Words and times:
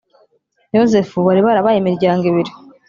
Yozefu 0.75 1.17
bari 1.27 1.41
barabaye 1.47 1.77
imiryango 1.79 2.23
ibiri 2.31 2.51